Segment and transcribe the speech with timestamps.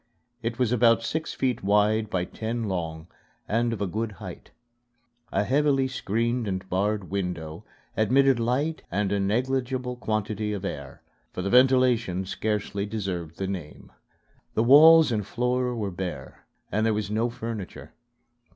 [0.41, 3.05] It was about six feet wide by ten long
[3.47, 4.49] and of a good height.
[5.31, 11.03] A heavily screened and barred window admitted light and a negligible quantity of air,
[11.33, 13.91] for the ventilation scarcely deserved the name.
[14.55, 17.93] The walls and floor were bare, and there was no furniture.